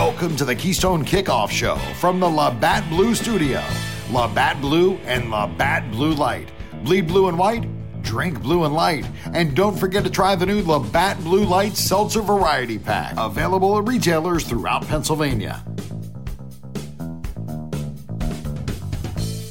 Welcome 0.00 0.34
to 0.36 0.46
the 0.46 0.54
Keystone 0.54 1.04
Kickoff 1.04 1.50
Show 1.50 1.76
from 1.96 2.20
the 2.20 2.26
Labatt 2.26 2.88
Blue 2.88 3.14
Studio. 3.14 3.62
Labatt 4.10 4.58
Blue 4.58 4.94
and 5.04 5.30
Labatt 5.30 5.90
Blue 5.90 6.14
Light. 6.14 6.48
Bleed 6.84 7.06
blue 7.06 7.28
and 7.28 7.38
white, 7.38 7.68
drink 8.02 8.40
blue 8.40 8.64
and 8.64 8.72
light. 8.72 9.06
And 9.34 9.54
don't 9.54 9.78
forget 9.78 10.02
to 10.04 10.10
try 10.10 10.34
the 10.36 10.46
new 10.46 10.62
Labatt 10.62 11.22
Blue 11.22 11.44
Light 11.44 11.76
Seltzer 11.76 12.22
Variety 12.22 12.78
Pack, 12.78 13.12
available 13.18 13.76
at 13.76 13.86
retailers 13.86 14.44
throughout 14.44 14.88
Pennsylvania. 14.88 15.62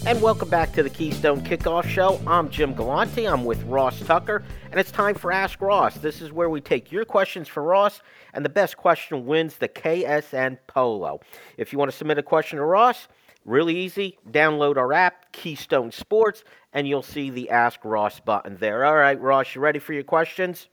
And 0.09 0.23
welcome 0.23 0.49
back 0.49 0.73
to 0.73 0.81
the 0.81 0.89
Keystone 0.89 1.41
Kickoff 1.41 1.85
Show. 1.87 2.19
I'm 2.25 2.49
Jim 2.49 2.73
Galante. 2.73 3.27
I'm 3.27 3.45
with 3.45 3.61
Ross 3.65 3.99
Tucker, 3.99 4.41
and 4.71 4.79
it's 4.79 4.89
time 4.89 5.13
for 5.13 5.31
Ask 5.31 5.61
Ross. 5.61 5.99
This 5.99 6.19
is 6.19 6.31
where 6.31 6.49
we 6.49 6.61
take 6.61 6.91
your 6.91 7.05
questions 7.05 7.47
for 7.47 7.61
Ross, 7.61 8.01
and 8.33 8.43
the 8.43 8.49
best 8.49 8.75
question 8.75 9.27
wins 9.27 9.57
the 9.57 9.67
KSN 9.67 10.57
Polo. 10.65 11.19
If 11.57 11.71
you 11.71 11.77
want 11.77 11.91
to 11.91 11.95
submit 11.95 12.17
a 12.17 12.23
question 12.23 12.57
to 12.57 12.65
Ross, 12.65 13.07
really 13.45 13.77
easy. 13.77 14.17
Download 14.31 14.77
our 14.77 14.93
app, 14.93 15.31
Keystone 15.31 15.91
Sports, 15.91 16.43
and 16.73 16.87
you'll 16.87 17.03
see 17.03 17.29
the 17.29 17.51
Ask 17.51 17.85
Ross 17.85 18.19
button 18.19 18.57
there. 18.57 18.85
All 18.85 18.95
right, 18.95 19.21
Ross, 19.21 19.53
you 19.53 19.61
ready 19.61 19.77
for 19.77 19.93
your 19.93 20.01
questions? 20.01 20.69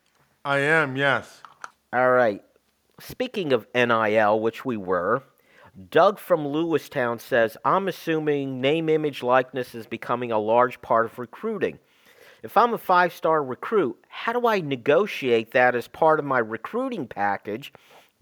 I 0.46 0.60
am, 0.60 0.96
yes. 0.96 1.42
All 1.92 2.10
right. 2.10 2.42
Speaking 3.00 3.52
of 3.52 3.66
NIL, 3.74 4.40
which 4.40 4.64
we 4.64 4.78
were, 4.78 5.22
Doug 5.90 6.18
from 6.18 6.44
Lewistown 6.44 7.20
says, 7.20 7.56
I'm 7.64 7.86
assuming 7.86 8.62
name, 8.62 8.88
image, 8.88 9.22
likeness 9.22 9.74
is 9.74 9.86
becoming 9.86 10.32
a 10.32 10.38
large 10.38 10.80
part 10.80 11.04
of 11.04 11.18
recruiting. 11.18 11.78
If 12.42 12.56
I'm 12.56 12.72
a 12.72 12.78
five 12.78 13.12
star 13.12 13.42
recruit, 13.44 13.98
how 14.08 14.32
do 14.32 14.46
I 14.46 14.60
negotiate 14.60 15.52
that 15.52 15.74
as 15.74 15.88
part 15.88 16.18
of 16.18 16.24
my 16.24 16.38
recruiting 16.38 17.06
package, 17.06 17.72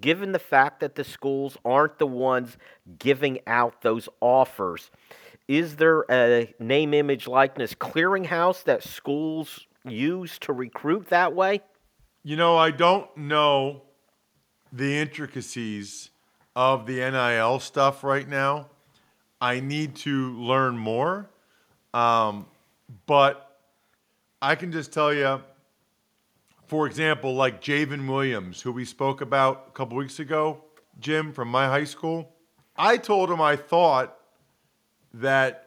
given 0.01 0.33
the 0.33 0.39
fact 0.39 0.81
that 0.81 0.97
the 0.97 1.05
schools 1.05 1.57
aren't 1.65 1.99
the 1.99 2.07
ones 2.07 2.57
giving 2.99 3.39
out 3.47 3.83
those 3.83 4.09
offers? 4.21 4.91
Is 5.47 5.77
there 5.77 6.05
a 6.11 6.53
name, 6.59 6.93
image, 6.93 7.29
likeness 7.29 7.75
clearinghouse 7.75 8.65
that 8.65 8.83
schools 8.83 9.67
use 9.85 10.39
to 10.41 10.53
recruit 10.53 11.09
that 11.11 11.35
way? 11.35 11.61
You 12.25 12.37
know, 12.37 12.57
I 12.57 12.71
don't 12.71 13.15
know 13.17 13.83
the 14.73 14.99
intricacies 14.99 16.11
of 16.57 16.87
the 16.87 16.97
NIL 16.97 17.61
stuff 17.61 18.05
right 18.05 18.29
now. 18.29 18.69
I 19.41 19.61
need 19.61 19.97
to 19.97 20.33
learn 20.39 20.79
more. 20.79 21.29
Um, 21.93 22.47
but 23.07 23.59
I 24.41 24.55
can 24.55 24.73
just 24.73 24.93
tell 24.93 25.13
you, 25.13 25.43
for 26.67 26.87
example, 26.87 27.35
like 27.35 27.63
Javen 27.63 28.09
Williams, 28.09 28.61
who 28.61 28.73
we 28.73 28.85
spoke 28.85 29.21
about 29.21 29.67
a 29.69 29.71
couple 29.73 29.97
weeks 29.97 30.19
ago, 30.19 30.63
Jim, 30.99 31.33
from 31.33 31.49
my 31.49 31.67
high 31.67 31.85
school. 31.85 32.33
I 32.77 32.97
told 32.97 33.31
him 33.31 33.41
I 33.41 33.57
thought 33.57 34.17
that 35.13 35.65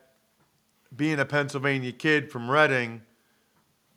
being 0.95 1.19
a 1.19 1.25
Pennsylvania 1.25 1.91
kid 1.91 2.31
from 2.31 2.49
Reading, 2.49 3.02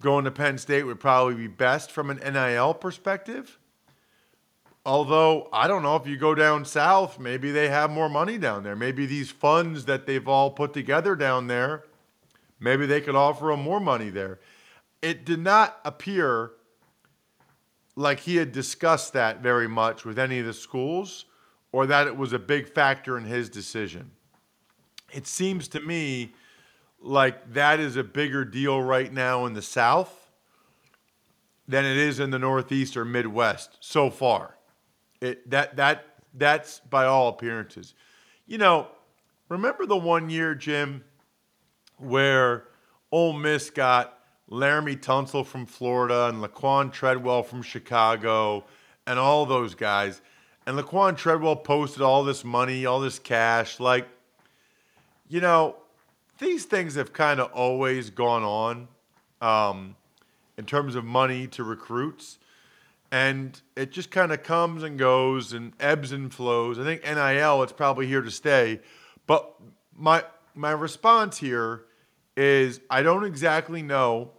going 0.00 0.24
to 0.24 0.30
Penn 0.30 0.58
State 0.58 0.84
would 0.84 1.00
probably 1.00 1.34
be 1.34 1.46
best 1.46 1.90
from 1.90 2.10
an 2.10 2.18
NIL 2.18 2.74
perspective. 2.74 3.58
Although 4.86 5.48
I 5.52 5.68
don't 5.68 5.82
know 5.82 5.96
if 5.96 6.06
you 6.06 6.16
go 6.16 6.34
down 6.34 6.64
south, 6.64 7.18
maybe 7.18 7.50
they 7.50 7.68
have 7.68 7.90
more 7.90 8.08
money 8.08 8.38
down 8.38 8.62
there. 8.62 8.76
Maybe 8.76 9.04
these 9.04 9.30
funds 9.30 9.84
that 9.84 10.06
they've 10.06 10.26
all 10.26 10.50
put 10.50 10.72
together 10.72 11.14
down 11.14 11.48
there, 11.48 11.84
maybe 12.58 12.86
they 12.86 13.00
could 13.00 13.14
offer 13.14 13.46
them 13.46 13.62
more 13.62 13.80
money 13.80 14.08
there. 14.08 14.40
It 15.02 15.24
did 15.24 15.40
not 15.40 15.80
appear 15.84 16.52
like 17.94 18.20
he 18.20 18.36
had 18.36 18.52
discussed 18.52 19.12
that 19.12 19.40
very 19.42 19.68
much 19.68 20.04
with 20.04 20.18
any 20.18 20.38
of 20.38 20.46
the 20.46 20.54
schools 20.54 21.26
or 21.72 21.86
that 21.86 22.06
it 22.06 22.16
was 22.16 22.32
a 22.32 22.38
big 22.38 22.68
factor 22.68 23.18
in 23.18 23.24
his 23.24 23.50
decision. 23.50 24.10
It 25.12 25.26
seems 25.26 25.68
to 25.68 25.80
me 25.80 26.32
like 27.02 27.52
that 27.52 27.80
is 27.80 27.96
a 27.96 28.04
bigger 28.04 28.44
deal 28.44 28.80
right 28.80 29.12
now 29.12 29.44
in 29.44 29.54
the 29.54 29.62
South 29.62 30.30
than 31.68 31.84
it 31.84 31.96
is 31.96 32.18
in 32.18 32.30
the 32.30 32.38
Northeast 32.38 32.96
or 32.96 33.04
Midwest 33.04 33.76
so 33.80 34.10
far. 34.10 34.56
It 35.20 35.50
that 35.50 35.76
that 35.76 36.06
that's 36.34 36.80
by 36.80 37.06
all 37.06 37.28
appearances. 37.28 37.94
You 38.46 38.58
know, 38.58 38.88
remember 39.48 39.86
the 39.86 39.96
one 39.96 40.30
year, 40.30 40.54
Jim, 40.54 41.04
where 41.98 42.64
Ole 43.12 43.32
Miss 43.32 43.70
got 43.70 44.18
Laremy 44.50 45.00
Tunsil 45.00 45.46
from 45.46 45.66
Florida 45.66 46.26
and 46.26 46.42
Laquan 46.42 46.92
Treadwell 46.92 47.42
from 47.42 47.62
Chicago 47.62 48.64
and 49.06 49.18
all 49.18 49.46
those 49.46 49.74
guys. 49.74 50.20
And 50.66 50.78
Laquan 50.78 51.16
Treadwell 51.16 51.56
posted 51.56 52.02
all 52.02 52.24
this 52.24 52.44
money, 52.44 52.86
all 52.86 53.00
this 53.00 53.18
cash. 53.18 53.80
Like, 53.80 54.08
you 55.28 55.40
know, 55.40 55.76
these 56.38 56.64
things 56.64 56.94
have 56.94 57.12
kind 57.12 57.40
of 57.40 57.52
always 57.52 58.10
gone 58.10 58.42
on 58.42 58.88
um, 59.40 59.96
in 60.56 60.64
terms 60.64 60.94
of 60.94 61.04
money 61.04 61.46
to 61.48 61.64
recruits 61.64 62.38
and 63.12 63.60
it 63.76 63.90
just 63.90 64.10
kind 64.10 64.32
of 64.32 64.42
comes 64.42 64.82
and 64.82 64.98
goes 64.98 65.52
and 65.52 65.72
ebbs 65.80 66.12
and 66.12 66.32
flows. 66.32 66.78
I 66.78 66.84
think 66.84 67.02
NIL 67.02 67.62
it's 67.62 67.72
probably 67.72 68.06
here 68.06 68.22
to 68.22 68.30
stay, 68.30 68.80
but 69.26 69.54
my 69.96 70.24
my 70.54 70.70
response 70.70 71.38
here 71.38 71.84
is 72.36 72.80
I 72.88 73.02
don't 73.02 73.24
exactly 73.24 73.82
know 73.82 74.32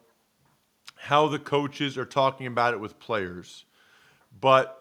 how 0.95 1.27
the 1.27 1.39
coaches 1.39 1.97
are 1.97 2.05
talking 2.05 2.47
about 2.47 2.73
it 2.73 2.79
with 2.79 2.99
players, 2.99 3.65
but 4.39 4.77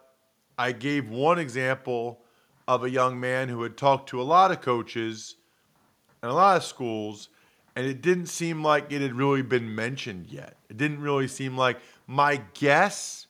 I 0.59 0.73
gave 0.73 1.09
one 1.09 1.39
example 1.39 2.21
of 2.69 2.85
a 2.85 2.91
young 2.91 3.19
man 3.19 3.49
who 3.49 3.63
had 3.63 3.77
talked 3.77 4.11
to 4.11 4.21
a 4.21 4.23
lot 4.23 4.51
of 4.51 4.61
coaches 4.61 5.37
and 6.23 6.31
a 6.31 6.35
lot 6.35 6.57
of 6.57 6.65
schools 6.65 7.31
and 7.77 7.87
it 7.87 8.03
didn't 8.03 8.27
seem 8.27 8.63
like 8.63 8.93
it 8.93 9.01
had 9.01 9.15
really 9.15 9.43
been 9.43 9.75
mentioned 9.75 10.27
yet. 10.29 10.57
It 10.69 10.77
didn't 10.77 11.01
really 11.01 11.29
seem 11.29 11.57
like 11.57 11.79
my 12.07 12.43
guess 12.55 13.27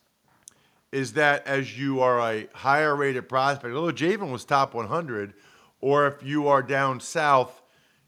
is 0.93 1.13
that 1.15 1.47
as 1.47 1.79
you 1.79 2.01
are 2.01 2.19
a 2.21 2.49
higher 2.53 2.97
rated 2.97 3.29
prospect, 3.29 3.75
although 3.75 3.93
Javen 3.93 4.31
was 4.31 4.45
top 4.45 4.75
100, 4.75 5.35
or 5.81 6.07
if 6.07 6.23
you 6.23 6.49
are 6.49 6.63
down 6.63 7.01
south, 7.01 7.63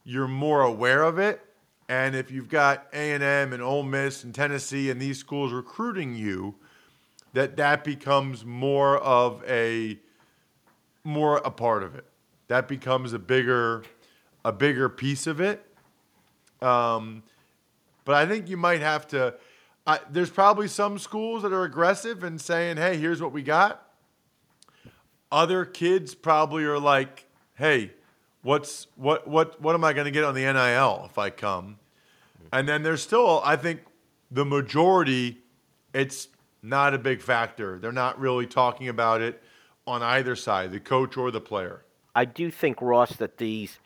you're 0.05 0.29
more 0.29 0.63
aware 0.63 1.03
of 1.03 1.19
it. 1.19 1.41
And 1.89 2.15
if 2.15 2.31
you've 2.31 2.49
got 2.49 2.87
A&M 2.93 3.53
and 3.53 3.63
Ole 3.63 3.83
Miss 3.83 4.25
and 4.25 4.35
Tennessee 4.35 4.91
and 4.91 5.01
these 5.01 5.19
schools 5.19 5.53
recruiting 5.53 6.15
you, 6.15 6.55
that 7.35 7.57
that 7.57 7.85
becomes 7.85 8.45
more 8.45 8.99
of 8.99 9.43
a 9.49 9.99
more 11.05 11.39
a 11.39 11.51
part 11.51 11.83
of 11.83 11.95
it. 11.95 12.05
That 12.49 12.69
becomes 12.69 13.13
a 13.13 13.19
bigger 13.19 13.85
a 14.45 14.53
bigger 14.53 14.89
piece 14.89 15.27
of 15.27 15.41
it. 15.41 15.65
Um, 16.61 17.23
but 18.05 18.15
I 18.15 18.27
think 18.27 18.49
you 18.49 18.57
might 18.57 18.81
have 18.81 19.07
to 19.09 19.35
I, 19.87 20.01
there's 20.11 20.31
probably 20.31 20.69
some 20.69 20.99
schools 20.99 21.43
that 21.43 21.53
are 21.53 21.65
aggressive 21.65 22.23
and 22.23 22.41
saying, 22.41 22.77
"Hey, 22.77 22.97
here's 22.97 23.21
what 23.21 23.33
we 23.33 23.43
got." 23.43 23.89
Other 25.31 25.65
kids 25.65 26.15
probably 26.15 26.65
are 26.65 26.79
like, 26.79 27.27
"Hey, 27.55 27.93
what's 28.43 28.87
what 28.97 29.27
what 29.27 29.61
what 29.61 29.75
am 29.75 29.83
I 29.83 29.93
going 29.93 30.05
to 30.05 30.11
get 30.11 30.25
on 30.25 30.35
the 30.35 30.43
NIL 30.43 31.07
if 31.11 31.19
I 31.19 31.31
come?" 31.31 31.79
And 32.53 32.69
then 32.69 32.83
there's 32.83 33.03
still, 33.03 33.41
I 33.45 33.57
think, 33.57 33.81
the 34.31 34.45
majority. 34.45 35.39
It's 35.93 36.29
not 36.63 36.95
a 36.95 36.99
big 36.99 37.21
factor. 37.21 37.79
They're 37.79 37.93
not 37.93 38.21
really 38.21 38.47
talking 38.47 38.89
about 38.89 39.21
it 39.21 39.43
on 39.87 40.03
either 40.03 40.37
side, 40.37 40.71
the 40.71 40.81
coach 40.81 41.17
or 41.17 41.31
the 41.31 41.41
player. 41.41 41.85
I 42.15 42.25
do 42.25 42.51
think 42.51 42.81
Ross 42.81 43.17
that 43.17 43.39
these 43.39 43.79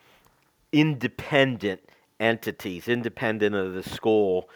independent 0.73 1.81
entities, 2.21 2.89
independent 2.89 3.55
of 3.55 3.73
the 3.73 3.83
school 3.83 4.51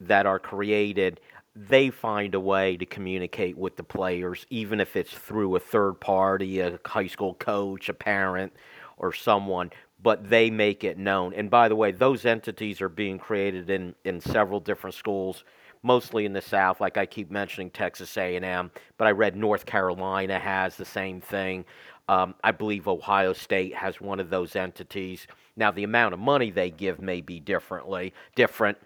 that 0.00 0.26
are 0.26 0.38
created, 0.38 1.20
they 1.56 1.90
find 1.90 2.34
a 2.34 2.40
way 2.40 2.76
to 2.76 2.86
communicate 2.86 3.56
with 3.56 3.76
the 3.76 3.84
players, 3.84 4.44
even 4.50 4.80
if 4.80 4.96
it's 4.96 5.12
through 5.12 5.54
a 5.54 5.60
third 5.60 5.94
party, 6.00 6.60
a 6.60 6.78
high 6.84 7.06
school 7.06 7.34
coach, 7.34 7.88
a 7.88 7.94
parent, 7.94 8.52
or 8.96 9.12
someone. 9.12 9.70
But 10.02 10.28
they 10.28 10.50
make 10.50 10.84
it 10.84 10.98
known. 10.98 11.32
And 11.32 11.48
by 11.48 11.68
the 11.68 11.76
way, 11.76 11.92
those 11.92 12.26
entities 12.26 12.80
are 12.80 12.88
being 12.88 13.18
created 13.18 13.70
in, 13.70 13.94
in 14.04 14.20
several 14.20 14.60
different 14.60 14.94
schools, 14.94 15.44
mostly 15.82 16.26
in 16.26 16.32
the 16.32 16.42
South. 16.42 16.80
Like 16.80 16.98
I 16.98 17.06
keep 17.06 17.30
mentioning 17.30 17.70
Texas 17.70 18.16
A&M, 18.16 18.70
but 18.98 19.06
I 19.06 19.12
read 19.12 19.36
North 19.36 19.64
Carolina 19.64 20.38
has 20.38 20.76
the 20.76 20.84
same 20.84 21.20
thing. 21.20 21.64
Um, 22.08 22.34
I 22.42 22.50
believe 22.50 22.86
Ohio 22.86 23.32
State 23.32 23.74
has 23.74 24.00
one 24.00 24.20
of 24.20 24.28
those 24.28 24.56
entities. 24.56 25.26
Now, 25.56 25.70
the 25.70 25.84
amount 25.84 26.12
of 26.12 26.20
money 26.20 26.50
they 26.50 26.70
give 26.70 27.00
may 27.00 27.20
be 27.20 27.40
differently 27.40 28.12
different. 28.34 28.76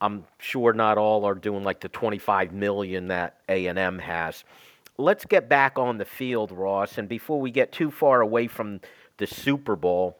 I'm 0.00 0.24
sure 0.38 0.72
not 0.72 0.98
all 0.98 1.24
are 1.24 1.34
doing 1.34 1.64
like 1.64 1.80
the 1.80 1.88
25 1.88 2.52
million 2.52 3.08
that 3.08 3.40
A&M 3.48 3.98
has. 3.98 4.44
Let's 4.98 5.24
get 5.24 5.48
back 5.48 5.78
on 5.78 5.98
the 5.98 6.04
field, 6.04 6.52
Ross, 6.52 6.98
and 6.98 7.08
before 7.08 7.40
we 7.40 7.50
get 7.50 7.72
too 7.72 7.90
far 7.90 8.20
away 8.20 8.46
from 8.46 8.80
the 9.18 9.26
Super 9.26 9.76
Bowl, 9.76 10.18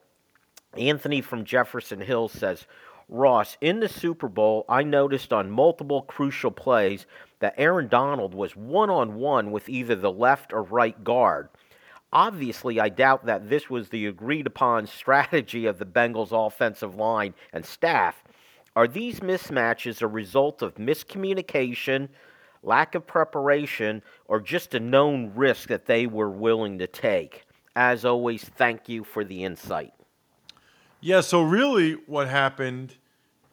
Anthony 0.76 1.20
from 1.20 1.44
Jefferson 1.44 2.00
Hills 2.00 2.32
says, 2.32 2.66
Ross, 3.08 3.56
in 3.60 3.80
the 3.80 3.88
Super 3.88 4.28
Bowl, 4.28 4.64
I 4.68 4.82
noticed 4.82 5.32
on 5.32 5.50
multiple 5.50 6.02
crucial 6.02 6.50
plays 6.50 7.06
that 7.38 7.54
Aaron 7.56 7.88
Donald 7.88 8.34
was 8.34 8.56
one 8.56 8.90
on 8.90 9.14
one 9.14 9.52
with 9.52 9.68
either 9.68 9.94
the 9.94 10.10
left 10.10 10.52
or 10.52 10.62
right 10.62 11.02
guard. 11.04 11.48
Obviously, 12.12 12.80
I 12.80 12.88
doubt 12.88 13.26
that 13.26 13.48
this 13.48 13.70
was 13.70 13.88
the 13.88 14.06
agreed 14.06 14.46
upon 14.46 14.86
strategy 14.86 15.66
of 15.66 15.78
the 15.78 15.86
Bengals 15.86 16.32
offensive 16.32 16.96
line 16.96 17.34
and 17.52 17.64
staff. 17.64 18.24
Are 18.76 18.86
these 18.86 19.20
mismatches 19.20 20.02
a 20.02 20.06
result 20.06 20.60
of 20.60 20.74
miscommunication, 20.74 22.10
lack 22.62 22.94
of 22.94 23.06
preparation, 23.06 24.02
or 24.26 24.38
just 24.38 24.74
a 24.74 24.80
known 24.80 25.32
risk 25.34 25.70
that 25.70 25.86
they 25.86 26.06
were 26.06 26.30
willing 26.30 26.78
to 26.78 26.86
take? 26.86 27.46
As 27.74 28.04
always, 28.04 28.44
thank 28.44 28.86
you 28.86 29.02
for 29.02 29.24
the 29.24 29.44
insight. 29.44 29.94
Yeah, 31.00 31.22
so 31.22 31.40
really 31.40 31.92
what 32.06 32.28
happened 32.28 32.96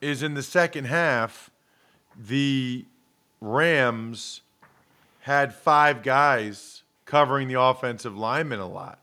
is 0.01 0.23
in 0.23 0.33
the 0.33 0.43
second 0.43 0.85
half, 0.85 1.49
the 2.17 2.85
Rams 3.39 4.41
had 5.21 5.53
five 5.53 6.03
guys 6.03 6.83
covering 7.05 7.47
the 7.47 7.59
offensive 7.59 8.17
lineman 8.17 8.59
a 8.59 8.67
lot. 8.67 8.99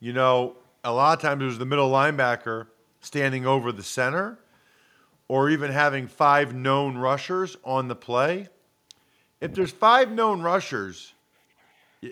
You 0.00 0.12
know, 0.12 0.56
a 0.82 0.92
lot 0.92 1.16
of 1.16 1.22
times 1.22 1.42
it 1.42 1.46
was 1.46 1.58
the 1.58 1.66
middle 1.66 1.90
linebacker 1.90 2.66
standing 3.00 3.46
over 3.46 3.70
the 3.70 3.84
center 3.84 4.38
or 5.28 5.50
even 5.50 5.70
having 5.70 6.06
five 6.06 6.54
known 6.54 6.96
rushers 6.96 7.56
on 7.64 7.88
the 7.88 7.94
play. 7.94 8.48
If 9.40 9.54
there's 9.54 9.70
five 9.70 10.10
known 10.10 10.42
rushers, 10.42 11.14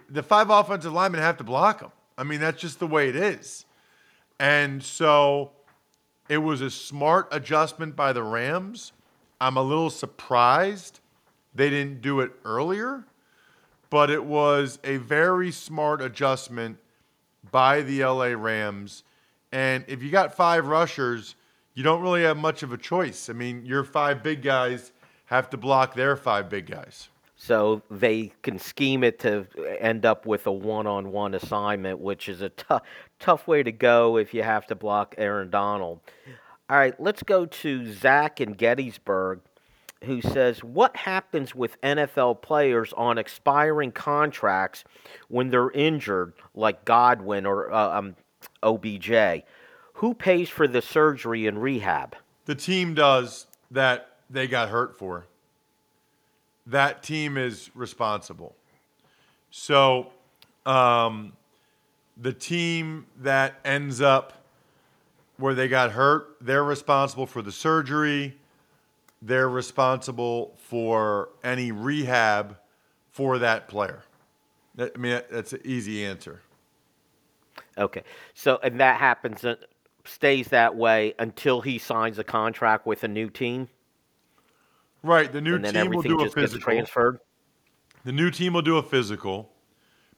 the 0.08 0.22
five 0.22 0.50
offensive 0.50 0.92
linemen 0.92 1.20
have 1.20 1.36
to 1.38 1.44
block 1.44 1.80
them. 1.80 1.92
I 2.16 2.24
mean, 2.24 2.40
that's 2.40 2.60
just 2.60 2.78
the 2.78 2.86
way 2.86 3.08
it 3.08 3.16
is. 3.16 3.64
And 4.38 4.82
so 4.82 5.52
it 6.28 6.38
was 6.38 6.60
a 6.60 6.70
smart 6.70 7.28
adjustment 7.32 7.96
by 7.96 8.12
the 8.12 8.22
Rams. 8.22 8.92
I'm 9.40 9.56
a 9.56 9.62
little 9.62 9.90
surprised 9.90 11.00
they 11.54 11.70
didn't 11.70 12.02
do 12.02 12.20
it 12.20 12.32
earlier, 12.44 13.04
but 13.90 14.10
it 14.10 14.24
was 14.24 14.78
a 14.84 14.98
very 14.98 15.50
smart 15.50 16.00
adjustment 16.00 16.78
by 17.50 17.82
the 17.82 18.04
LA 18.04 18.26
Rams. 18.26 19.02
And 19.50 19.84
if 19.88 20.02
you 20.02 20.10
got 20.10 20.34
five 20.34 20.66
rushers, 20.66 21.34
you 21.80 21.84
don't 21.84 22.02
really 22.02 22.24
have 22.24 22.36
much 22.36 22.62
of 22.62 22.74
a 22.74 22.76
choice. 22.76 23.30
I 23.30 23.32
mean, 23.32 23.64
your 23.64 23.84
five 23.84 24.22
big 24.22 24.42
guys 24.42 24.92
have 25.24 25.48
to 25.48 25.56
block 25.56 25.94
their 25.94 26.14
five 26.14 26.50
big 26.50 26.66
guys. 26.66 27.08
So 27.34 27.80
they 27.90 28.34
can 28.42 28.58
scheme 28.58 29.02
it 29.02 29.18
to 29.20 29.46
end 29.78 30.04
up 30.04 30.26
with 30.26 30.46
a 30.46 30.52
one-on-one 30.52 31.32
assignment, 31.32 31.98
which 31.98 32.28
is 32.28 32.42
a 32.42 32.50
tough, 32.50 32.82
tough 33.18 33.48
way 33.48 33.62
to 33.62 33.72
go 33.72 34.18
if 34.18 34.34
you 34.34 34.42
have 34.42 34.66
to 34.66 34.74
block 34.74 35.14
Aaron 35.16 35.48
Donald. 35.48 36.00
All 36.68 36.76
right, 36.76 37.00
let's 37.00 37.22
go 37.22 37.46
to 37.46 37.90
Zach 37.90 38.42
in 38.42 38.52
Gettysburg, 38.52 39.40
who 40.04 40.20
says, 40.20 40.62
"What 40.62 40.94
happens 40.98 41.54
with 41.54 41.80
NFL 41.80 42.42
players 42.42 42.92
on 42.92 43.16
expiring 43.16 43.90
contracts 43.90 44.84
when 45.28 45.48
they're 45.48 45.70
injured, 45.70 46.34
like 46.54 46.84
Godwin 46.84 47.46
or 47.46 47.72
uh, 47.72 47.98
um, 47.98 48.16
OBJ? 48.62 49.44
Who 50.00 50.12
pays 50.14 50.48
for 50.48 50.68
the 50.68 50.82
surgery 50.82 51.46
and 51.46 51.62
rehab?" 51.62 52.16
The 52.44 52.54
team 52.54 52.94
does 52.94 53.46
that 53.70 54.16
they 54.28 54.46
got 54.46 54.68
hurt 54.68 54.98
for 54.98 55.26
that 56.70 57.02
team 57.02 57.36
is 57.36 57.70
responsible. 57.74 58.54
So, 59.50 60.12
um, 60.64 61.32
the 62.16 62.32
team 62.32 63.06
that 63.22 63.54
ends 63.64 64.00
up 64.00 64.44
where 65.36 65.54
they 65.54 65.68
got 65.68 65.92
hurt, 65.92 66.36
they're 66.40 66.64
responsible 66.64 67.26
for 67.26 67.42
the 67.42 67.52
surgery. 67.52 68.36
They're 69.22 69.48
responsible 69.48 70.54
for 70.68 71.30
any 71.42 71.72
rehab 71.72 72.56
for 73.10 73.38
that 73.38 73.68
player. 73.68 74.04
I 74.78 74.90
mean, 74.96 75.20
that's 75.30 75.52
an 75.52 75.60
easy 75.64 76.04
answer. 76.04 76.40
Okay. 77.76 78.04
So, 78.34 78.60
and 78.62 78.78
that 78.80 79.00
happens, 79.00 79.44
uh, 79.44 79.56
stays 80.10 80.48
that 80.48 80.76
way 80.76 81.14
until 81.18 81.60
he 81.60 81.78
signs 81.78 82.18
a 82.18 82.24
contract 82.24 82.86
with 82.86 83.04
a 83.04 83.08
new 83.08 83.30
team? 83.30 83.68
Right. 85.02 85.32
The 85.32 85.40
new 85.40 85.58
team 85.58 85.90
will 85.90 86.02
do 86.02 86.20
a 86.20 86.30
physical. 86.30 86.60
transferred. 86.60 87.20
The 88.04 88.12
new 88.12 88.30
team 88.30 88.52
will 88.52 88.62
do 88.62 88.76
a 88.76 88.82
physical 88.82 89.50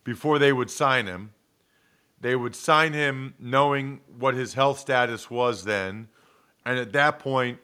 before 0.04 0.38
they 0.38 0.52
would 0.52 0.70
sign 0.70 1.06
him. 1.06 1.32
They 2.20 2.36
would 2.36 2.54
sign 2.54 2.92
him 2.92 3.34
knowing 3.38 4.00
what 4.18 4.34
his 4.34 4.54
health 4.54 4.78
status 4.78 5.30
was 5.30 5.64
then. 5.64 6.08
And 6.64 6.78
at 6.78 6.92
that 6.92 7.18
point, 7.18 7.58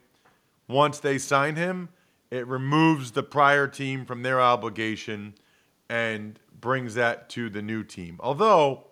once 0.67 0.99
they 0.99 1.19
sign 1.19 1.57
him, 1.57 1.89
it 2.31 2.47
removes 2.47 3.13
the 3.13 3.23
prior 3.23 3.69
team 3.69 4.05
from 4.05 4.23
their 4.23 4.41
obligation 4.41 5.35
and 5.89 6.39
brings 6.61 6.95
that 6.95 7.29
to 7.31 7.49
the 7.49 7.63
new 7.63 7.85
team. 7.85 8.17
Although, 8.21 8.85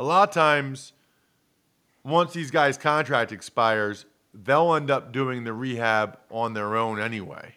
a 0.00 0.04
lot 0.04 0.30
of 0.30 0.34
times, 0.34 0.92
once 2.04 2.32
these 2.32 2.50
guys' 2.50 2.76
contract 2.76 3.32
expires, 3.32 4.04
they'll 4.34 4.74
end 4.74 4.90
up 4.90 5.12
doing 5.12 5.44
the 5.44 5.52
rehab 5.52 6.18
on 6.30 6.52
their 6.52 6.76
own 6.76 7.00
anyway, 7.00 7.54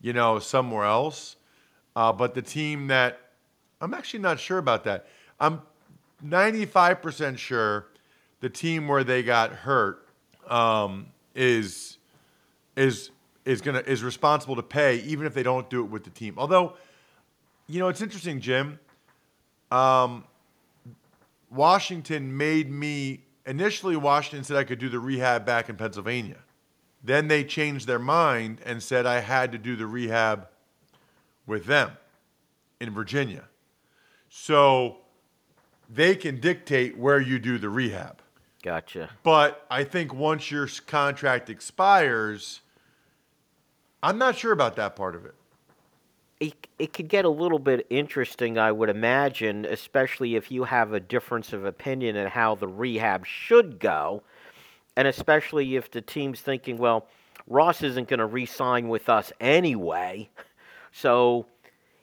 you 0.00 0.12
know, 0.12 0.38
somewhere 0.38 0.84
else. 0.84 1.36
Uh, 1.96 2.12
but 2.12 2.34
the 2.34 2.42
team 2.42 2.86
that 2.88 3.20
I'm 3.80 3.92
actually 3.92 4.20
not 4.20 4.40
sure 4.40 4.58
about 4.58 4.84
that. 4.84 5.06
I'm 5.38 5.60
95% 6.24 7.36
sure 7.36 7.86
the 8.40 8.48
team 8.48 8.88
where 8.88 9.04
they 9.04 9.22
got 9.22 9.50
hurt 9.50 10.06
um, 10.48 11.06
is 11.34 11.98
is 12.76 13.10
is 13.44 13.60
gonna 13.60 13.82
is 13.86 14.02
responsible 14.02 14.56
to 14.56 14.62
pay 14.62 14.96
even 15.00 15.26
if 15.26 15.34
they 15.34 15.42
don't 15.42 15.68
do 15.68 15.84
it 15.84 15.90
with 15.90 16.04
the 16.04 16.10
team. 16.10 16.34
Although, 16.38 16.74
you 17.66 17.78
know, 17.78 17.88
it's 17.88 18.00
interesting, 18.00 18.40
Jim. 18.40 18.78
Um, 19.70 20.24
Washington 21.50 22.36
made 22.36 22.70
me 22.70 23.23
Initially, 23.46 23.96
Washington 23.96 24.44
said 24.44 24.56
I 24.56 24.64
could 24.64 24.78
do 24.78 24.88
the 24.88 24.98
rehab 24.98 25.44
back 25.44 25.68
in 25.68 25.76
Pennsylvania. 25.76 26.38
Then 27.02 27.28
they 27.28 27.44
changed 27.44 27.86
their 27.86 27.98
mind 27.98 28.60
and 28.64 28.82
said 28.82 29.04
I 29.04 29.20
had 29.20 29.52
to 29.52 29.58
do 29.58 29.76
the 29.76 29.86
rehab 29.86 30.48
with 31.46 31.66
them 31.66 31.92
in 32.80 32.90
Virginia. 32.90 33.44
So 34.30 34.96
they 35.88 36.16
can 36.16 36.40
dictate 36.40 36.96
where 36.96 37.20
you 37.20 37.38
do 37.38 37.58
the 37.58 37.68
rehab. 37.68 38.20
Gotcha. 38.62 39.10
But 39.22 39.66
I 39.70 39.84
think 39.84 40.14
once 40.14 40.50
your 40.50 40.66
contract 40.86 41.50
expires, 41.50 42.62
I'm 44.02 44.16
not 44.16 44.36
sure 44.36 44.52
about 44.52 44.76
that 44.76 44.96
part 44.96 45.14
of 45.14 45.26
it 45.26 45.34
it, 46.44 46.68
it 46.78 46.92
could 46.92 47.08
get 47.08 47.24
a 47.24 47.30
little 47.30 47.58
bit 47.58 47.86
interesting, 47.88 48.58
I 48.58 48.70
would 48.70 48.90
imagine, 48.90 49.64
especially 49.64 50.36
if 50.36 50.50
you 50.50 50.64
have 50.64 50.92
a 50.92 51.00
difference 51.00 51.52
of 51.52 51.64
opinion 51.64 52.16
in 52.16 52.28
how 52.28 52.54
the 52.54 52.68
rehab 52.68 53.24
should 53.24 53.78
go, 53.78 54.22
and 54.96 55.08
especially 55.08 55.76
if 55.76 55.90
the 55.90 56.02
team's 56.02 56.40
thinking, 56.40 56.76
well, 56.76 57.06
Ross 57.46 57.82
isn't 57.82 58.08
going 58.08 58.20
to 58.20 58.26
re 58.26 58.46
sign 58.46 58.88
with 58.88 59.08
us 59.08 59.32
anyway. 59.40 60.28
So, 60.92 61.46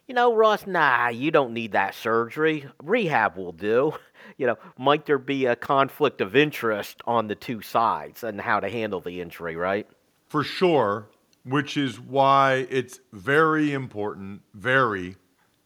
you 0.07 0.13
know, 0.15 0.35
Ross, 0.35 0.67
nah, 0.67 1.09
you 1.09 1.31
don't 1.31 1.53
need 1.53 1.71
that 1.73 1.95
surgery. 1.95 2.65
Rehab 2.83 3.37
will 3.37 3.53
do. 3.53 3.93
You 4.37 4.47
know, 4.47 4.57
might 4.77 5.05
there 5.05 5.17
be 5.17 5.45
a 5.45 5.55
conflict 5.55 6.21
of 6.21 6.35
interest 6.35 7.01
on 7.05 7.27
the 7.27 7.35
two 7.35 7.61
sides 7.61 8.23
and 8.23 8.39
how 8.39 8.59
to 8.59 8.69
handle 8.69 9.01
the 9.01 9.19
injury, 9.19 9.55
right? 9.55 9.87
For 10.29 10.43
sure 10.43 11.07
which 11.43 11.77
is 11.77 11.99
why 11.99 12.67
it's 12.69 12.99
very 13.11 13.73
important, 13.73 14.41
very, 14.53 15.15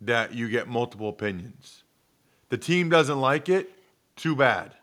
that 0.01 0.34
you 0.34 0.50
get 0.50 0.67
multiple 0.67 1.10
opinions. 1.10 1.84
The 2.50 2.58
team 2.58 2.89
doesn't 2.89 3.20
like 3.20 3.50
it, 3.50 3.70
too 4.15 4.36
bad. 4.36 4.74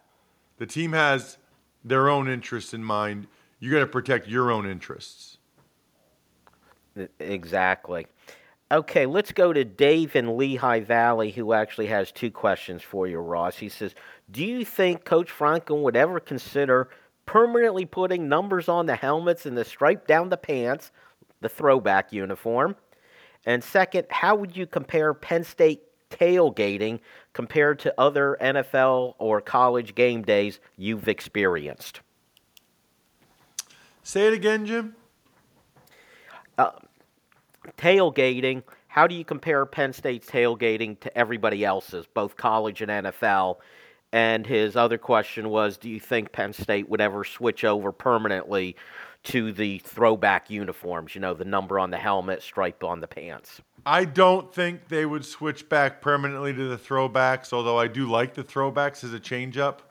The 0.58 0.66
team 0.66 0.92
has 0.92 1.38
their 1.84 2.08
own 2.08 2.28
interests 2.28 2.74
in 2.74 2.84
mind. 2.84 3.26
You 3.58 3.70
got 3.70 3.80
to 3.80 3.86
protect 3.86 4.28
your 4.28 4.50
own 4.50 4.66
interests. 4.66 5.38
Exactly. 7.18 8.06
Okay, 8.70 9.06
let's 9.06 9.32
go 9.32 9.52
to 9.52 9.64
Dave 9.64 10.16
in 10.16 10.36
Lehigh 10.36 10.80
Valley, 10.80 11.30
who 11.30 11.52
actually 11.52 11.86
has 11.88 12.10
two 12.10 12.30
questions 12.30 12.82
for 12.82 13.06
you, 13.06 13.18
Ross. 13.18 13.58
He 13.58 13.68
says, 13.68 13.94
Do 14.30 14.44
you 14.44 14.64
think 14.64 15.04
Coach 15.04 15.30
Franklin 15.30 15.82
would 15.82 15.96
ever 15.96 16.20
consider 16.20 16.88
permanently 17.26 17.84
putting 17.84 18.28
numbers 18.28 18.68
on 18.68 18.86
the 18.86 18.96
helmets 18.96 19.46
and 19.46 19.56
the 19.56 19.64
stripe 19.64 20.06
down 20.06 20.28
the 20.28 20.36
pants, 20.36 20.90
the 21.40 21.48
throwback 21.48 22.12
uniform? 22.12 22.76
And 23.44 23.62
second, 23.62 24.06
how 24.10 24.36
would 24.36 24.56
you 24.56 24.66
compare 24.66 25.14
Penn 25.14 25.44
State 25.44 25.82
tailgating 26.10 27.00
compared 27.32 27.78
to 27.80 27.94
other 27.98 28.36
NFL 28.40 29.14
or 29.18 29.40
college 29.40 29.94
game 29.94 30.22
days 30.22 30.60
you've 30.76 31.08
experienced? 31.08 32.00
Say 34.02 34.26
it 34.26 34.34
again, 34.34 34.66
Jim. 34.66 34.96
Uh, 36.58 36.72
tailgating, 37.78 38.62
how 38.88 39.06
do 39.06 39.14
you 39.14 39.24
compare 39.24 39.64
Penn 39.64 39.92
State's 39.92 40.28
tailgating 40.28 40.98
to 41.00 41.16
everybody 41.16 41.64
else's, 41.64 42.06
both 42.06 42.36
college 42.36 42.82
and 42.82 42.90
NFL? 42.90 43.56
And 44.12 44.46
his 44.46 44.76
other 44.76 44.98
question 44.98 45.48
was 45.48 45.78
Do 45.78 45.88
you 45.88 45.98
think 45.98 46.32
Penn 46.32 46.52
State 46.52 46.88
would 46.88 47.00
ever 47.00 47.24
switch 47.24 47.64
over 47.64 47.92
permanently 47.92 48.76
to 49.24 49.52
the 49.52 49.78
throwback 49.78 50.50
uniforms. 50.50 51.14
You 51.14 51.20
know, 51.20 51.34
the 51.34 51.44
number 51.44 51.78
on 51.78 51.90
the 51.90 51.98
helmet, 51.98 52.42
stripe 52.42 52.82
on 52.82 53.00
the 53.00 53.06
pants. 53.06 53.60
I 53.84 54.04
don't 54.04 54.52
think 54.52 54.88
they 54.88 55.06
would 55.06 55.24
switch 55.24 55.68
back 55.68 56.00
permanently 56.00 56.52
to 56.52 56.68
the 56.68 56.76
throwbacks, 56.76 57.52
although 57.52 57.78
I 57.78 57.88
do 57.88 58.08
like 58.08 58.34
the 58.34 58.44
throwbacks 58.44 59.02
as 59.02 59.12
a 59.12 59.20
change 59.20 59.58
up, 59.58 59.90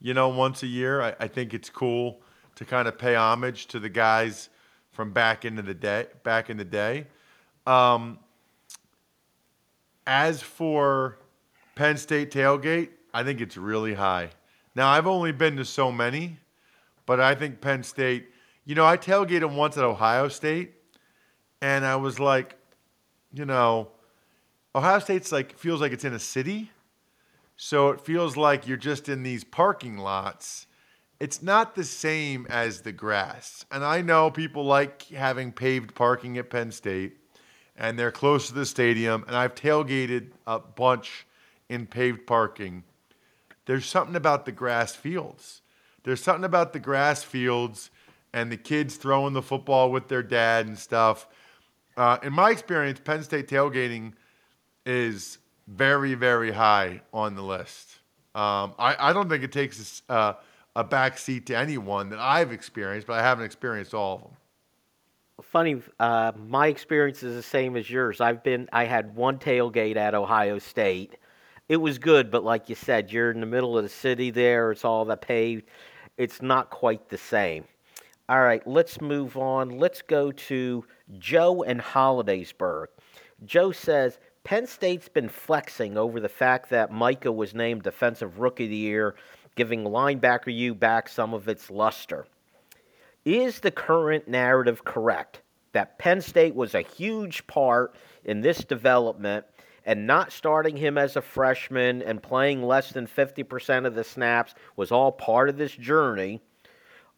you 0.00 0.14
know, 0.14 0.28
once 0.28 0.62
a 0.62 0.66
year. 0.66 1.00
I, 1.00 1.14
I 1.20 1.28
think 1.28 1.54
it's 1.54 1.70
cool 1.70 2.20
to 2.56 2.64
kind 2.64 2.86
of 2.86 2.98
pay 2.98 3.14
homage 3.14 3.66
to 3.68 3.80
the 3.80 3.88
guys 3.88 4.48
from 4.92 5.12
back 5.12 5.44
into 5.44 5.62
the 5.62 5.74
day 5.74 6.06
back 6.22 6.50
in 6.50 6.56
the 6.56 6.64
day. 6.64 7.06
Um, 7.66 8.18
as 10.06 10.42
for 10.42 11.18
Penn 11.74 11.96
State 11.96 12.30
tailgate, 12.30 12.90
I 13.12 13.24
think 13.24 13.40
it's 13.40 13.56
really 13.56 13.94
high. 13.94 14.30
Now 14.74 14.88
I've 14.88 15.06
only 15.06 15.32
been 15.32 15.56
to 15.56 15.64
so 15.64 15.92
many, 15.92 16.38
but 17.06 17.20
I 17.20 17.34
think 17.34 17.60
Penn 17.60 17.82
State. 17.82 18.28
You 18.64 18.74
know, 18.74 18.86
I 18.86 18.96
tailgated 18.96 19.52
once 19.54 19.76
at 19.76 19.84
Ohio 19.84 20.28
State, 20.28 20.72
and 21.60 21.84
I 21.84 21.96
was 21.96 22.20
like, 22.20 22.56
you 23.32 23.44
know, 23.44 23.88
Ohio 24.74 24.98
State's 24.98 25.32
like 25.32 25.58
feels 25.58 25.80
like 25.80 25.92
it's 25.92 26.04
in 26.04 26.14
a 26.14 26.18
city, 26.18 26.70
so 27.56 27.90
it 27.90 28.00
feels 28.00 28.36
like 28.36 28.66
you're 28.66 28.76
just 28.76 29.08
in 29.08 29.22
these 29.22 29.44
parking 29.44 29.98
lots. 29.98 30.66
It's 31.20 31.42
not 31.42 31.74
the 31.74 31.84
same 31.84 32.46
as 32.50 32.80
the 32.80 32.90
grass. 32.90 33.64
And 33.70 33.84
I 33.84 34.02
know 34.02 34.30
people 34.30 34.64
like 34.64 35.04
having 35.04 35.52
paved 35.52 35.94
parking 35.94 36.38
at 36.38 36.50
Penn 36.50 36.72
State, 36.72 37.16
and 37.76 37.98
they're 37.98 38.10
close 38.10 38.48
to 38.48 38.54
the 38.54 38.66
stadium. 38.66 39.24
And 39.28 39.36
I've 39.36 39.54
tailgated 39.54 40.32
a 40.46 40.58
bunch 40.58 41.26
in 41.68 41.86
paved 41.86 42.26
parking. 42.26 42.82
There's 43.72 43.86
something 43.86 44.16
about 44.16 44.44
the 44.44 44.52
grass 44.52 44.94
fields. 44.94 45.62
There's 46.02 46.22
something 46.22 46.44
about 46.44 46.74
the 46.74 46.78
grass 46.78 47.22
fields 47.22 47.90
and 48.34 48.52
the 48.52 48.58
kids 48.58 48.96
throwing 48.96 49.32
the 49.32 49.40
football 49.40 49.90
with 49.90 50.08
their 50.08 50.22
dad 50.22 50.66
and 50.66 50.78
stuff. 50.78 51.26
Uh, 51.96 52.18
in 52.22 52.34
my 52.34 52.50
experience, 52.50 53.00
Penn 53.02 53.22
State 53.22 53.48
tailgating 53.48 54.12
is 54.84 55.38
very, 55.68 56.12
very 56.12 56.50
high 56.50 57.00
on 57.14 57.34
the 57.34 57.40
list. 57.40 58.00
Um, 58.34 58.74
I, 58.78 58.94
I, 58.98 59.12
don't 59.14 59.30
think 59.30 59.42
it 59.42 59.52
takes 59.52 60.02
uh, 60.10 60.34
a 60.76 60.84
back 60.84 61.16
seat 61.16 61.46
to 61.46 61.56
anyone 61.56 62.10
that 62.10 62.18
I've 62.18 62.52
experienced, 62.52 63.06
but 63.06 63.14
I 63.14 63.22
haven't 63.22 63.46
experienced 63.46 63.94
all 63.94 64.16
of 64.16 64.20
them. 64.20 64.32
Funny, 65.40 65.80
uh, 65.98 66.32
my 66.36 66.66
experience 66.66 67.22
is 67.22 67.36
the 67.36 67.42
same 67.42 67.76
as 67.78 67.88
yours. 67.88 68.20
I've 68.20 68.44
been, 68.44 68.68
I 68.70 68.84
had 68.84 69.16
one 69.16 69.38
tailgate 69.38 69.96
at 69.96 70.14
Ohio 70.14 70.58
State. 70.58 71.16
It 71.72 71.80
was 71.80 71.96
good, 71.96 72.30
but 72.30 72.44
like 72.44 72.68
you 72.68 72.74
said, 72.74 73.10
you're 73.10 73.30
in 73.30 73.40
the 73.40 73.46
middle 73.46 73.78
of 73.78 73.82
the 73.82 73.88
city 73.88 74.28
there. 74.28 74.72
It's 74.72 74.84
all 74.84 75.06
the 75.06 75.16
paved. 75.16 75.64
It's 76.18 76.42
not 76.42 76.68
quite 76.68 77.08
the 77.08 77.16
same. 77.16 77.64
All 78.28 78.42
right, 78.42 78.60
let's 78.66 79.00
move 79.00 79.38
on. 79.38 79.78
Let's 79.78 80.02
go 80.02 80.32
to 80.32 80.84
Joe 81.18 81.62
and 81.62 81.80
Hollidaysburg. 81.80 82.88
Joe 83.46 83.72
says 83.72 84.18
Penn 84.44 84.66
State's 84.66 85.08
been 85.08 85.30
flexing 85.30 85.96
over 85.96 86.20
the 86.20 86.28
fact 86.28 86.68
that 86.68 86.92
Micah 86.92 87.32
was 87.32 87.54
named 87.54 87.84
Defensive 87.84 88.38
Rookie 88.38 88.64
of 88.64 88.70
the 88.70 88.76
Year 88.76 89.14
giving 89.56 89.82
linebacker 89.82 90.54
U 90.54 90.74
back 90.74 91.08
some 91.08 91.32
of 91.32 91.48
its 91.48 91.70
luster. 91.70 92.26
Is 93.24 93.60
the 93.60 93.70
current 93.70 94.28
narrative 94.28 94.84
correct 94.84 95.40
that 95.72 95.98
Penn 95.98 96.20
State 96.20 96.54
was 96.54 96.74
a 96.74 96.82
huge 96.82 97.46
part 97.46 97.94
in 98.26 98.42
this 98.42 98.58
development 98.58 99.46
and 99.84 100.06
not 100.06 100.32
starting 100.32 100.76
him 100.76 100.96
as 100.96 101.16
a 101.16 101.22
freshman 101.22 102.02
and 102.02 102.22
playing 102.22 102.62
less 102.62 102.90
than 102.90 103.06
50% 103.06 103.86
of 103.86 103.94
the 103.94 104.04
snaps 104.04 104.54
was 104.76 104.92
all 104.92 105.12
part 105.12 105.48
of 105.48 105.56
this 105.56 105.72
journey? 105.72 106.40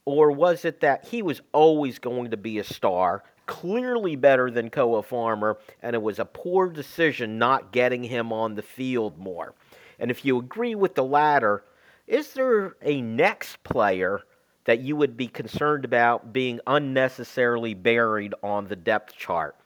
Or 0.04 0.30
was 0.30 0.64
it 0.64 0.80
that 0.80 1.06
he 1.06 1.22
was 1.22 1.40
always 1.52 1.98
going 1.98 2.30
to 2.30 2.36
be 2.36 2.58
a 2.58 2.64
star, 2.64 3.24
clearly 3.46 4.16
better 4.16 4.50
than 4.50 4.70
Koa 4.70 5.02
Farmer, 5.02 5.58
and 5.82 5.94
it 5.94 6.02
was 6.02 6.18
a 6.18 6.24
poor 6.24 6.68
decision 6.68 7.38
not 7.38 7.72
getting 7.72 8.02
him 8.02 8.32
on 8.32 8.54
the 8.54 8.62
field 8.62 9.18
more? 9.18 9.54
And 9.98 10.10
if 10.10 10.24
you 10.24 10.38
agree 10.38 10.74
with 10.74 10.94
the 10.94 11.04
latter, 11.04 11.64
is 12.06 12.34
there 12.34 12.76
a 12.82 13.00
next 13.00 13.62
player 13.64 14.20
that 14.64 14.80
you 14.80 14.96
would 14.96 15.16
be 15.16 15.28
concerned 15.28 15.84
about 15.84 16.32
being 16.32 16.60
unnecessarily 16.66 17.74
buried 17.74 18.34
on 18.42 18.66
the 18.66 18.76
depth 18.76 19.16
chart? 19.16 19.56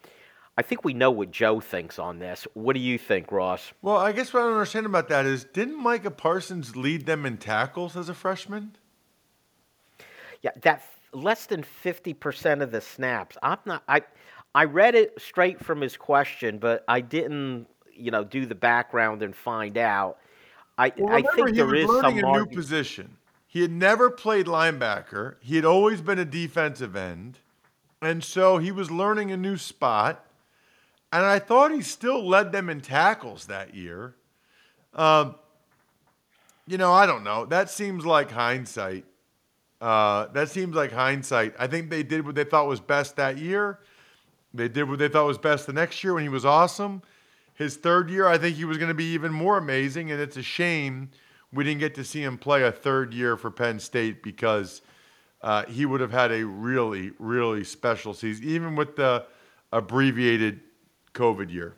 I 0.58 0.62
think 0.62 0.84
we 0.84 0.92
know 0.92 1.12
what 1.12 1.30
Joe 1.30 1.60
thinks 1.60 2.00
on 2.00 2.18
this. 2.18 2.44
What 2.54 2.72
do 2.72 2.80
you 2.80 2.98
think, 2.98 3.30
Ross? 3.30 3.72
Well, 3.80 3.96
I 3.96 4.10
guess 4.10 4.34
what 4.34 4.40
I 4.40 4.46
don't 4.46 4.54
understand 4.54 4.86
about 4.86 5.08
that 5.08 5.24
is 5.24 5.44
didn't 5.44 5.80
Micah 5.80 6.10
Parsons 6.10 6.74
lead 6.74 7.06
them 7.06 7.24
in 7.24 7.36
tackles 7.36 7.96
as 7.96 8.08
a 8.08 8.14
freshman? 8.14 8.76
Yeah, 10.42 10.50
that 10.62 10.82
less 11.12 11.46
than 11.46 11.62
50% 11.62 12.60
of 12.60 12.72
the 12.72 12.80
snaps. 12.80 13.38
I'm 13.40 13.58
not 13.66 13.84
I 13.86 14.02
I 14.52 14.64
read 14.64 14.96
it 14.96 15.12
straight 15.20 15.64
from 15.64 15.80
his 15.80 15.96
question, 15.96 16.58
but 16.58 16.82
I 16.88 17.02
didn't, 17.02 17.68
you 17.94 18.10
know, 18.10 18.24
do 18.24 18.44
the 18.44 18.56
background 18.56 19.22
and 19.22 19.36
find 19.36 19.78
out. 19.78 20.18
I, 20.76 20.92
well, 20.98 21.14
I 21.14 21.22
think 21.36 21.54
there 21.54 21.72
is 21.72 21.86
learning 21.86 22.20
some 22.20 22.34
a 22.34 22.38
new 22.38 22.46
position. 22.46 23.16
He 23.46 23.62
had 23.62 23.70
never 23.70 24.10
played 24.10 24.46
linebacker. 24.46 25.36
He 25.38 25.54
had 25.54 25.64
always 25.64 26.00
been 26.00 26.18
a 26.18 26.24
defensive 26.24 26.96
end, 26.96 27.38
and 28.02 28.24
so 28.24 28.58
he 28.58 28.72
was 28.72 28.90
learning 28.90 29.30
a 29.30 29.36
new 29.36 29.56
spot. 29.56 30.24
And 31.12 31.24
I 31.24 31.38
thought 31.38 31.72
he 31.72 31.82
still 31.82 32.26
led 32.26 32.52
them 32.52 32.68
in 32.68 32.80
tackles 32.80 33.46
that 33.46 33.74
year. 33.74 34.14
Um, 34.94 35.36
you 36.66 36.76
know, 36.76 36.92
I 36.92 37.06
don't 37.06 37.24
know. 37.24 37.46
That 37.46 37.70
seems 37.70 38.04
like 38.04 38.30
hindsight. 38.30 39.04
Uh, 39.80 40.26
that 40.28 40.50
seems 40.50 40.74
like 40.74 40.92
hindsight. 40.92 41.54
I 41.58 41.66
think 41.66 41.88
they 41.88 42.02
did 42.02 42.26
what 42.26 42.34
they 42.34 42.44
thought 42.44 42.66
was 42.66 42.80
best 42.80 43.16
that 43.16 43.38
year. 43.38 43.78
They 44.52 44.68
did 44.68 44.88
what 44.88 44.98
they 44.98 45.08
thought 45.08 45.26
was 45.26 45.38
best 45.38 45.66
the 45.66 45.72
next 45.72 46.02
year 46.02 46.14
when 46.14 46.24
he 46.24 46.28
was 46.28 46.44
awesome. 46.44 47.02
His 47.54 47.76
third 47.76 48.10
year, 48.10 48.26
I 48.26 48.38
think 48.38 48.56
he 48.56 48.64
was 48.64 48.76
going 48.76 48.88
to 48.88 48.94
be 48.94 49.12
even 49.12 49.32
more 49.32 49.56
amazing, 49.58 50.10
and 50.10 50.20
it's 50.20 50.36
a 50.36 50.42
shame 50.42 51.10
we 51.52 51.64
didn't 51.64 51.80
get 51.80 51.94
to 51.94 52.04
see 52.04 52.22
him 52.22 52.36
play 52.36 52.62
a 52.62 52.72
third 52.72 53.14
year 53.14 53.36
for 53.36 53.50
Penn 53.50 53.80
State 53.80 54.22
because 54.22 54.82
uh, 55.42 55.64
he 55.64 55.86
would 55.86 56.00
have 56.00 56.12
had 56.12 56.30
a 56.30 56.44
really, 56.44 57.12
really 57.18 57.64
special 57.64 58.12
season, 58.12 58.46
even 58.46 58.76
with 58.76 58.96
the 58.96 59.24
abbreviated 59.72 60.60
COVID 61.18 61.52
year. 61.52 61.74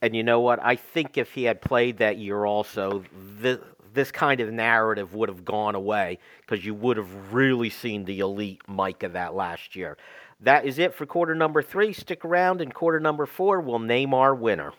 And 0.00 0.14
you 0.14 0.22
know 0.22 0.40
what? 0.40 0.60
I 0.62 0.76
think 0.76 1.18
if 1.18 1.32
he 1.32 1.44
had 1.44 1.60
played 1.60 1.98
that 1.98 2.16
year 2.16 2.46
also, 2.46 3.04
this, 3.12 3.58
this 3.92 4.10
kind 4.12 4.40
of 4.40 4.50
narrative 4.50 5.14
would 5.14 5.28
have 5.28 5.44
gone 5.44 5.74
away 5.74 6.18
because 6.40 6.64
you 6.64 6.72
would 6.74 6.96
have 6.96 7.32
really 7.32 7.68
seen 7.68 8.04
the 8.04 8.20
elite 8.20 8.62
Mike 8.66 9.02
of 9.02 9.12
that 9.12 9.34
last 9.34 9.76
year. 9.76 9.98
That 10.40 10.64
is 10.64 10.78
it 10.78 10.94
for 10.94 11.04
quarter 11.04 11.34
number 11.34 11.62
three. 11.62 11.92
Stick 11.92 12.24
around, 12.24 12.62
in 12.62 12.72
quarter 12.72 12.98
number 13.00 13.26
four, 13.26 13.60
we'll 13.60 13.78
name 13.78 14.14
our 14.14 14.34
winner. 14.34 14.72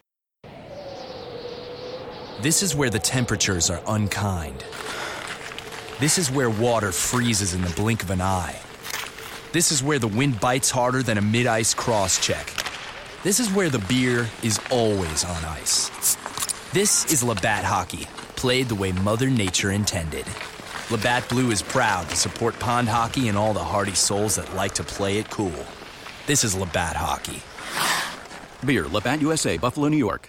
This 2.42 2.64
is 2.64 2.74
where 2.74 2.90
the 2.90 2.98
temperatures 2.98 3.70
are 3.70 3.82
unkind. 3.88 4.66
This 6.00 6.18
is 6.18 6.32
where 6.32 6.50
water 6.50 6.92
freezes 6.92 7.54
in 7.54 7.62
the 7.62 7.70
blink 7.72 8.02
of 8.02 8.10
an 8.10 8.22
eye. 8.22 8.60
This 9.52 9.72
is 9.72 9.84
where 9.84 10.00
the 10.00 10.08
wind 10.08 10.40
bites 10.40 10.72
harder 10.72 11.04
than 11.04 11.20
a 11.20 11.22
mid 11.22 11.46
ice 11.46 11.76
cross 11.76 12.20
check. 12.20 12.61
This 13.24 13.40
is 13.40 13.52
where 13.52 13.70
the 13.70 13.78
beer 13.78 14.28
is 14.42 14.60
always 14.72 15.24
on 15.24 15.46
ice. 15.46 15.90
This 16.74 17.14
is 17.14 17.22
Labatt 17.22 17.64
hockey, 17.64 18.08
played 18.36 18.68
the 18.68 18.74
way 18.74 18.94
Mother 18.94 19.30
Nature 19.30 19.70
intended. 19.70 20.26
Labatt 20.90 21.30
Blue 21.30 21.52
is 21.52 21.62
proud 21.62 22.10
to 22.10 22.16
support 22.16 22.58
pond 22.58 22.90
hockey 22.90 23.28
and 23.28 23.38
all 23.38 23.54
the 23.54 23.64
hardy 23.64 23.94
souls 23.94 24.38
that 24.38 24.56
like 24.56 24.74
to 24.74 24.84
play 24.84 25.20
it 25.20 25.30
cool. 25.30 25.68
This 26.26 26.44
is 26.44 26.56
Labatt 26.56 26.96
Hockey. 26.96 27.44
Beer, 28.66 28.88
Labatt 28.88 29.22
USA, 29.22 29.56
Buffalo, 29.56 29.88
New 29.88 29.98
York. 29.98 30.28